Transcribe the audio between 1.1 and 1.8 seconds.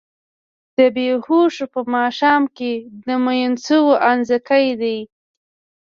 هــــــوښو په